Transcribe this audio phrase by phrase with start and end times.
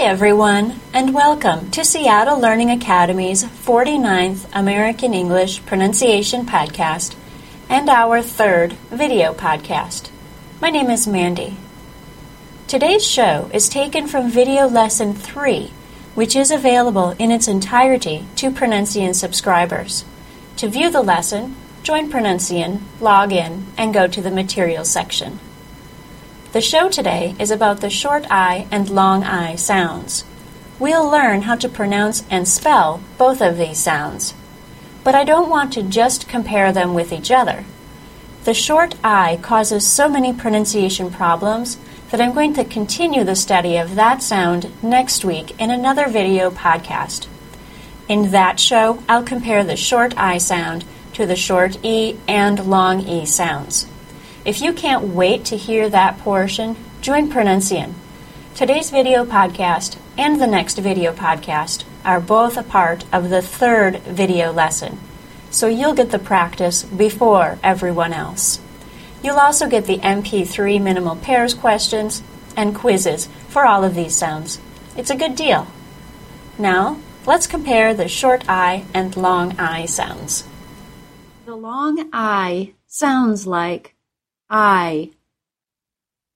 [0.00, 7.14] Hi, everyone, and welcome to Seattle Learning Academy's 49th American English Pronunciation Podcast
[7.68, 10.08] and our third video podcast.
[10.58, 11.58] My name is Mandy.
[12.66, 15.70] Today's show is taken from video lesson 3,
[16.14, 20.06] which is available in its entirety to Pronuncian subscribers.
[20.56, 25.40] To view the lesson, join Pronuncian, log in, and go to the materials section.
[26.52, 30.24] The show today is about the short I and long I sounds.
[30.80, 34.34] We'll learn how to pronounce and spell both of these sounds.
[35.04, 37.64] But I don't want to just compare them with each other.
[38.42, 41.78] The short I causes so many pronunciation problems
[42.10, 46.50] that I'm going to continue the study of that sound next week in another video
[46.50, 47.28] podcast.
[48.08, 53.06] In that show, I'll compare the short I sound to the short E and long
[53.06, 53.86] E sounds.
[54.42, 57.92] If you can't wait to hear that portion, join Pronuncian.
[58.54, 63.98] Today's video podcast and the next video podcast are both a part of the third
[63.98, 64.98] video lesson,
[65.50, 68.62] so you'll get the practice before everyone else.
[69.22, 72.22] You'll also get the MP3 minimal pairs questions
[72.56, 74.58] and quizzes for all of these sounds.
[74.96, 75.66] It's a good deal.
[76.58, 80.44] Now, let's compare the short I and long I sounds.
[81.44, 83.94] The long I sounds like
[84.50, 85.12] I.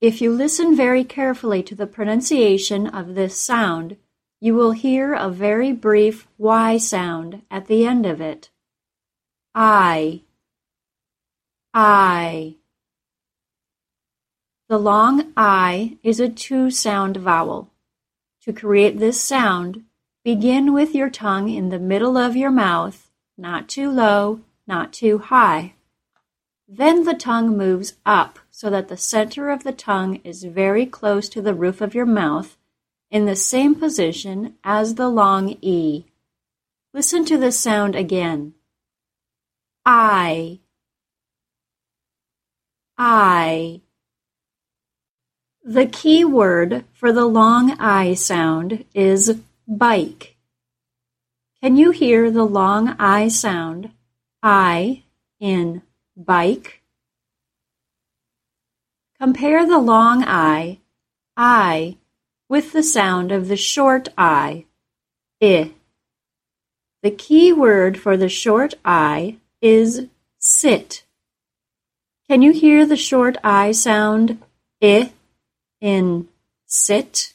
[0.00, 3.98] If you listen very carefully to the pronunciation of this sound,
[4.40, 8.50] you will hear a very brief Y sound at the end of it.
[9.54, 10.22] I.
[11.74, 12.54] I.
[14.68, 17.70] The long I is a two sound vowel.
[18.42, 19.84] To create this sound,
[20.24, 25.18] begin with your tongue in the middle of your mouth, not too low, not too
[25.18, 25.74] high.
[26.70, 31.30] Then the tongue moves up so that the center of the tongue is very close
[31.30, 32.58] to the roof of your mouth
[33.10, 36.04] in the same position as the long E.
[36.92, 38.52] Listen to the sound again.
[39.86, 40.60] I.
[42.98, 43.80] I.
[45.64, 50.36] The key word for the long I sound is bike.
[51.62, 53.90] Can you hear the long I sound,
[54.42, 55.04] I,
[55.40, 55.82] in
[56.18, 56.82] bike.
[59.20, 60.80] Compare the long I,
[61.36, 61.96] I,
[62.48, 64.64] with the sound of the short I,
[65.40, 65.72] I.
[67.02, 70.06] The key word for the short I is
[70.38, 71.04] sit.
[72.28, 74.42] Can you hear the short I sound
[74.82, 75.12] I
[75.80, 76.28] in
[76.66, 77.34] sit?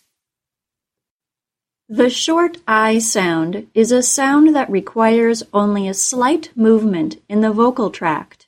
[1.89, 7.51] The short I sound is a sound that requires only a slight movement in the
[7.51, 8.42] vocal tract.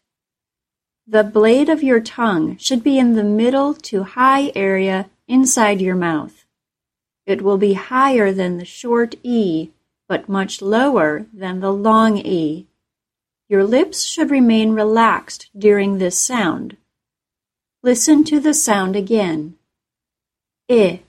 [1.07, 5.95] The blade of your tongue should be in the middle to high area inside your
[5.95, 6.45] mouth.
[7.27, 9.69] It will be higher than the short E,
[10.07, 12.66] but much lower than the long E.
[13.47, 16.77] Your lips should remain relaxed during this sound.
[17.83, 19.55] Listen to the sound again.
[20.67, 21.01] I.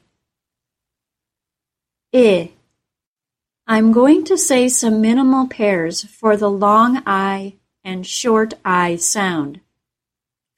[2.15, 2.51] I.
[3.67, 9.61] I'm going to say some minimal pairs for the long I and short I sound.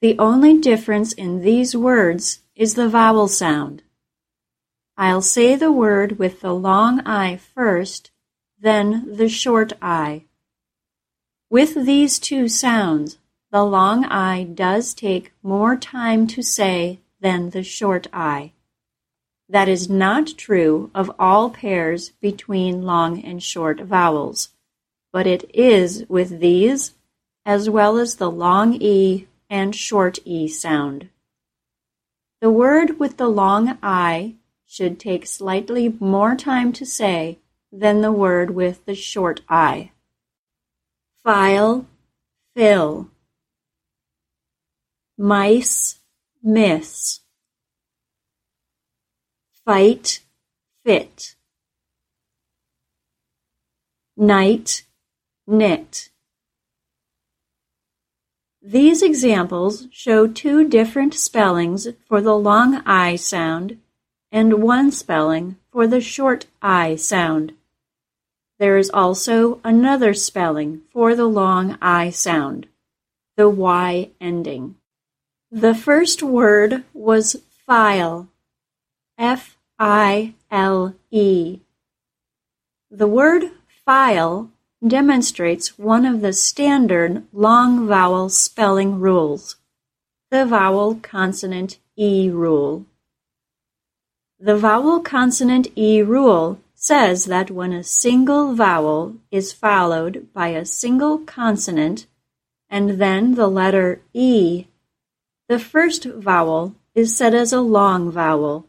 [0.01, 3.83] The only difference in these words is the vowel sound.
[4.95, 8.09] I'll say the word with the long I first,
[8.57, 10.23] then the short I.
[11.49, 13.17] With these two sounds,
[13.51, 18.53] the long I does take more time to say than the short I.
[19.49, 24.49] That is not true of all pairs between long and short vowels,
[25.11, 26.93] but it is with these,
[27.45, 31.09] as well as the long E and short e sound.
[32.41, 37.39] The word with the long I should take slightly more time to say
[37.71, 39.91] than the word with the short I.
[41.23, 41.87] File,
[42.55, 43.09] fill.
[45.17, 45.99] Mice,
[46.41, 47.21] miss.
[49.65, 50.21] Fight,
[50.83, 51.35] fit.
[54.15, 54.85] Night,
[55.45, 56.09] knit.
[58.61, 63.79] These examples show two different spellings for the long I sound
[64.31, 67.53] and one spelling for the short I sound.
[68.59, 72.67] There is also another spelling for the long I sound,
[73.37, 74.75] the Y ending.
[75.49, 78.27] The first word was file,
[79.17, 81.61] F I L E.
[82.91, 83.51] The word
[83.85, 84.51] file
[84.85, 89.57] demonstrates one of the standard long vowel spelling rules,
[90.31, 92.85] the vowel consonant E rule.
[94.39, 100.65] The vowel consonant E rule says that when a single vowel is followed by a
[100.65, 102.07] single consonant
[102.69, 104.67] and then the letter E,
[105.49, 108.65] the first vowel is said as a long vowel.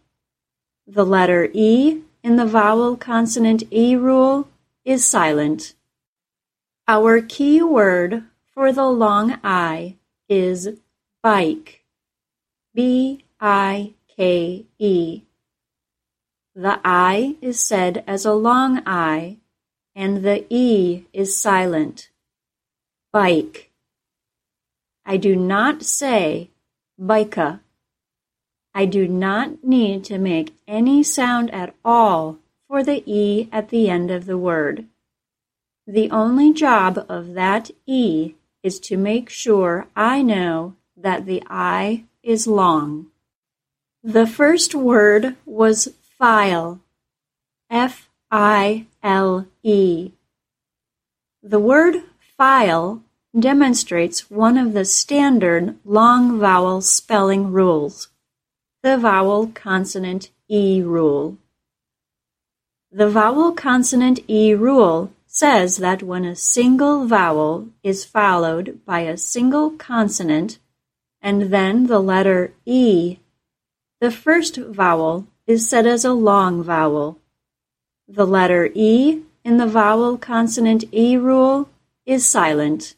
[0.89, 4.49] The letter E in the vowel consonant E rule
[4.85, 5.75] is silent.
[6.91, 9.95] Our key word for the long I
[10.29, 10.71] is
[11.23, 11.85] bike.
[12.75, 15.23] B I K E.
[16.53, 19.37] The I is said as a long I,
[19.95, 22.11] and the E is silent.
[23.13, 23.71] Bike.
[25.07, 26.51] I do not say
[27.01, 27.61] bika.
[28.75, 33.89] I do not need to make any sound at all for the E at the
[33.89, 34.87] end of the word.
[35.91, 42.05] The only job of that E is to make sure I know that the I
[42.23, 43.09] is long.
[44.01, 46.79] The first word was file.
[47.69, 50.13] F I L E.
[51.43, 52.05] The word
[52.37, 53.03] file
[53.37, 58.11] demonstrates one of the standard long vowel spelling rules,
[58.85, 61.37] the vowel consonant E rule.
[62.93, 69.17] The vowel consonant E rule says that when a single vowel is followed by a
[69.17, 70.59] single consonant
[71.23, 73.19] and then the letter E,
[74.01, 77.17] the first vowel is said as a long vowel.
[78.09, 81.69] The letter E in the vowel consonant E rule
[82.05, 82.97] is silent.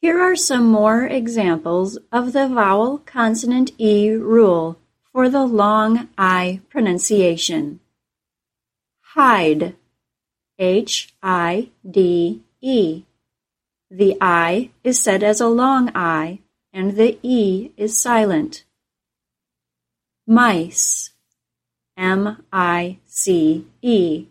[0.00, 4.80] Here are some more examples of the vowel consonant E rule
[5.12, 7.78] for the long I pronunciation.
[9.14, 9.76] Hide.
[10.60, 13.04] H I D E.
[13.90, 16.40] The I is said as a long I,
[16.70, 18.64] and the E is silent.
[20.26, 21.12] Mice.
[21.96, 24.26] M I C E.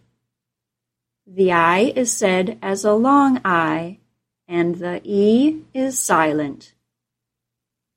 [1.25, 3.97] The I is said as a long I,
[4.47, 6.73] and the E is silent.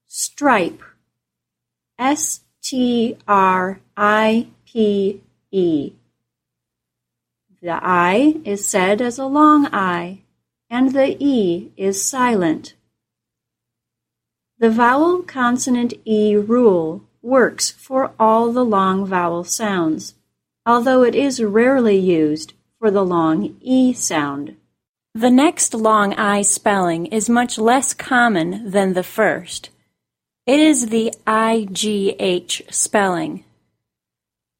[0.07, 0.83] Stripe.
[1.99, 5.21] S T R I P
[5.51, 5.93] E.
[7.63, 10.23] The I is said as a long I,
[10.69, 12.75] and the E is silent.
[14.59, 20.15] The vowel consonant E rule works for all the long vowel sounds,
[20.67, 24.57] although it is rarely used for the long E sound.
[25.15, 29.71] The next long I spelling is much less common than the first.
[30.47, 33.45] It is the IGH spelling.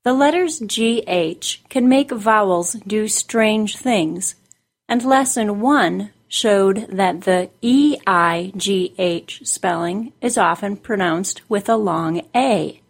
[0.05, 4.35] The letters GH can make vowels do strange things,
[4.89, 12.81] and Lesson 1 showed that the EIGH spelling is often pronounced with a long A.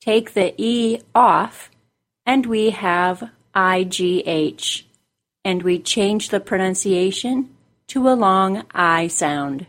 [0.00, 1.70] Take the E off,
[2.26, 4.82] and we have IGH,
[5.44, 7.54] and we change the pronunciation
[7.86, 9.66] to a long I sound.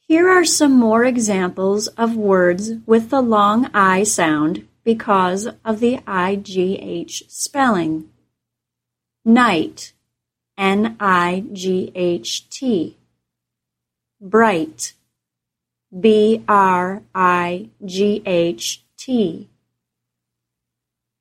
[0.00, 5.98] Here are some more examples of words with the long I sound because of the
[6.06, 8.10] IGH spelling.
[9.24, 9.92] Night,
[10.56, 12.96] N I G H T.
[14.20, 14.94] Bright,
[15.98, 19.48] B R I G H T.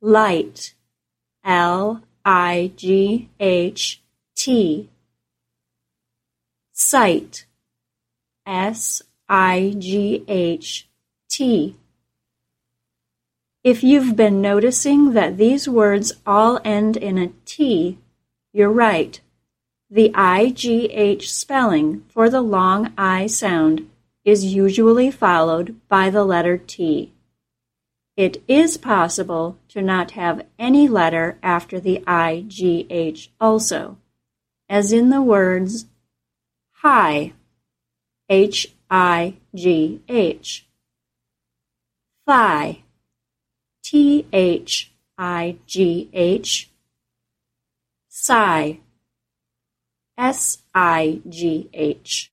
[0.02, 0.74] Light,
[1.44, 4.02] L I G H
[4.36, 4.90] T.
[6.74, 7.46] Sight,
[8.46, 10.88] S I G H
[11.30, 11.76] T.
[13.64, 17.98] If you've been noticing that these words all end in a T,
[18.54, 19.20] you're right.
[19.90, 23.90] The IGH spelling for the long I sound
[24.24, 27.12] is usually followed by the letter T.
[28.16, 33.98] It is possible to not have any letter after the IGH also,
[34.70, 35.86] as in the words
[36.76, 37.34] high,
[38.30, 40.66] H I G H,
[42.26, 42.84] thigh,
[43.92, 46.70] T H I G H,
[48.08, 48.82] sigh,
[50.16, 52.32] S I G H.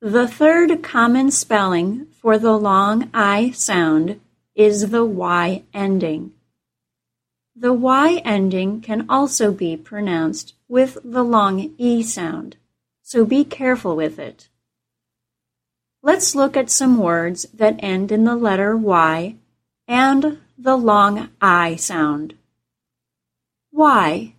[0.00, 4.20] The third common spelling for the long I sound
[4.54, 6.30] is the Y ending.
[7.56, 12.54] The Y ending can also be pronounced with the long E sound,
[13.02, 14.48] so be careful with it.
[16.00, 19.34] Let's look at some words that end in the letter Y
[19.88, 22.34] and the long I sound.
[23.70, 24.34] Why,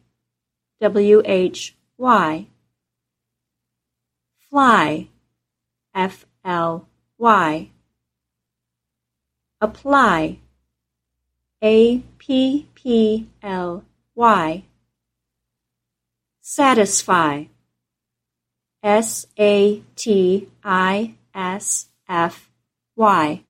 [0.79, 2.46] W H Y.
[4.50, 5.08] Fly,
[5.94, 6.88] F L
[7.18, 7.70] Y.
[9.60, 10.39] Apply,
[11.63, 13.84] A P P L
[14.15, 14.63] Y.
[16.41, 17.46] Satisfy.
[18.82, 22.50] S A T I S F
[22.96, 23.44] Y.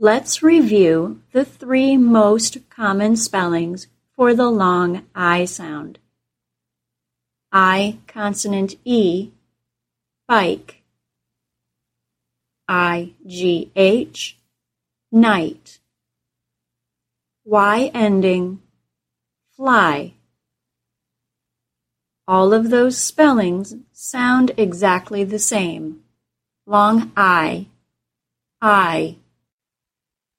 [0.00, 5.98] Let's review the three most common spellings for the long I sound.
[7.50, 9.32] I consonant E,
[10.28, 10.82] bike.
[12.68, 14.38] I G H,
[15.10, 15.80] night.
[17.44, 18.62] Y ending,
[19.56, 20.14] fly.
[22.28, 26.04] All of those spellings sound exactly the same.
[26.66, 27.66] Long I,
[28.62, 29.16] I.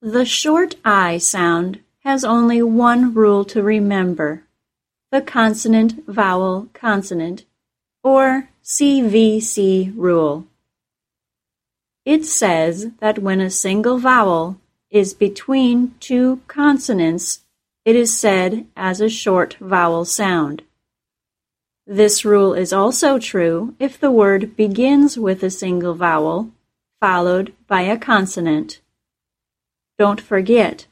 [0.02, 4.46] The short I sound has only one rule to remember
[5.12, 7.44] the consonant vowel consonant,
[8.02, 10.46] or CVC rule.
[12.06, 17.42] It says that when a single vowel is between two consonants,
[17.84, 20.62] it is said as a short vowel sound.
[21.86, 26.52] This rule is also true if the word begins with a single vowel
[27.02, 28.80] followed by a consonant.
[30.00, 30.88] Don't forget,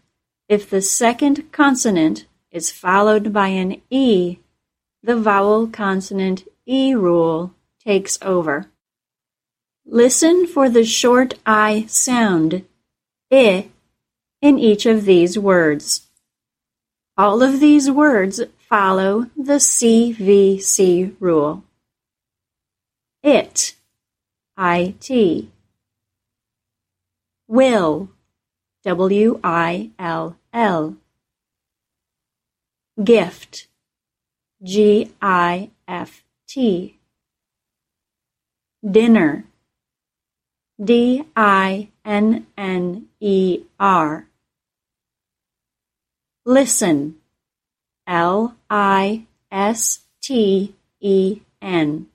[0.49, 4.39] if the second consonant is followed by an E,
[5.01, 8.69] the vowel consonant E rule takes over.
[9.85, 12.65] Listen for the short I sound,
[13.29, 13.69] I,
[14.41, 16.07] in each of these words.
[17.15, 21.63] All of these words follow the CVC rule.
[23.23, 23.73] It,
[24.57, 25.45] IT.
[27.47, 28.09] Will,
[28.87, 30.79] W-I-L-L.
[33.03, 33.67] Gift,
[34.63, 35.73] G-I-F-T.
[38.89, 39.43] Dinner,
[40.81, 41.87] D-I-N-N-E-R.
[46.45, 47.15] Listen,
[48.07, 52.07] L I S T E N.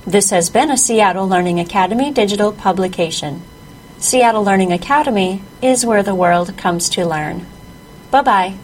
[0.05, 3.41] This has been a Seattle Learning Academy digital publication.
[3.97, 7.45] Seattle Learning Academy is where the world comes to learn.
[8.11, 8.57] Bye bye.